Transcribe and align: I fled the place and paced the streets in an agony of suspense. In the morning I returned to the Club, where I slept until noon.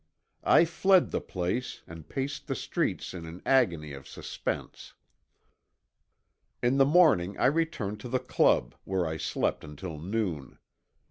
I 0.43 0.65
fled 0.65 1.11
the 1.11 1.21
place 1.21 1.83
and 1.85 2.09
paced 2.09 2.47
the 2.47 2.55
streets 2.55 3.13
in 3.13 3.27
an 3.27 3.39
agony 3.45 3.93
of 3.93 4.07
suspense. 4.07 4.93
In 6.63 6.77
the 6.77 6.87
morning 6.87 7.37
I 7.37 7.45
returned 7.45 7.99
to 7.99 8.09
the 8.09 8.17
Club, 8.37 8.73
where 8.83 9.05
I 9.05 9.17
slept 9.17 9.63
until 9.63 9.99
noon. 9.99 10.57